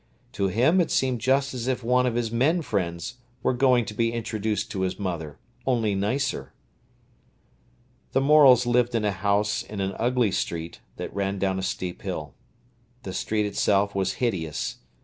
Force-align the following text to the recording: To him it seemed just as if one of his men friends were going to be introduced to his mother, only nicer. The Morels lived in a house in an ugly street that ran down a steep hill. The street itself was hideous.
To 0.31 0.47
him 0.47 0.81
it 0.81 0.89
seemed 0.89 1.21
just 1.21 1.53
as 1.53 1.67
if 1.67 1.83
one 1.83 2.07
of 2.07 2.15
his 2.15 2.31
men 2.31 2.63
friends 2.63 3.17
were 3.43 3.53
going 3.53 3.85
to 3.85 3.93
be 3.93 4.11
introduced 4.11 4.71
to 4.71 4.81
his 4.81 4.97
mother, 4.97 5.37
only 5.67 5.93
nicer. 5.93 6.53
The 8.13 8.19
Morels 8.21 8.65
lived 8.65 8.95
in 8.95 9.05
a 9.05 9.11
house 9.11 9.61
in 9.61 9.79
an 9.79 9.93
ugly 9.99 10.31
street 10.31 10.79
that 10.97 11.13
ran 11.13 11.37
down 11.37 11.59
a 11.59 11.61
steep 11.61 12.01
hill. 12.01 12.33
The 13.03 13.13
street 13.13 13.45
itself 13.45 13.93
was 13.93 14.13
hideous. 14.13 14.77